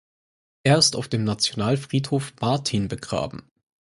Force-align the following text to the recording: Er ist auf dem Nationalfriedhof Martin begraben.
Er 0.63 0.79
ist 0.79 0.95
auf 0.95 1.07
dem 1.09 1.23
Nationalfriedhof 1.23 2.33
Martin 2.39 2.87
begraben. 2.87 3.51